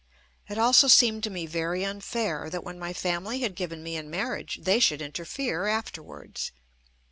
It 0.49 0.57
also 0.57 0.87
seemed 0.87 1.23
to 1.25 1.29
me 1.29 1.45
very 1.45 1.85
unfair 1.85 2.49
that, 2.49 2.63
when 2.63 2.79
my 2.79 2.91
family 2.91 3.41
had 3.41 3.53
given 3.53 3.83
me 3.83 3.95
in 3.95 4.09
marriage, 4.09 4.57
they 4.63 4.79
should 4.79 4.99
interfere 4.99 5.67
afterwards. 5.67 6.51